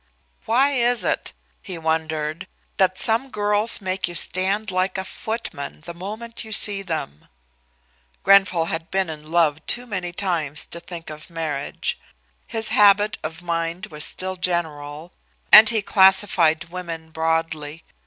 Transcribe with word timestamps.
"Why 0.45 0.71
is 0.71 1.03
it," 1.03 1.31
he 1.61 1.77
wondered, 1.77 2.47
"that 2.77 2.97
some 2.97 3.29
girls 3.29 3.79
make 3.81 4.07
you 4.07 4.15
stand 4.15 4.71
like 4.71 4.97
a 4.97 5.05
footman 5.05 5.81
the 5.81 5.93
moment 5.93 6.43
you 6.43 6.51
see 6.51 6.81
them?" 6.81 7.27
Grenfall 8.23 8.65
had 8.65 8.89
been 8.89 9.11
in 9.11 9.29
love 9.29 9.63
too 9.67 9.85
many 9.85 10.11
times 10.11 10.65
to 10.65 10.79
think 10.79 11.11
of 11.11 11.29
marriage; 11.29 11.99
his 12.47 12.69
habit 12.69 13.19
of 13.21 13.43
mind 13.43 13.85
was 13.93 14.03
still 14.03 14.37
general, 14.37 15.11
and 15.51 15.69
he 15.69 15.83
classified 15.83 16.69
women 16.69 17.11
broadly. 17.11 17.83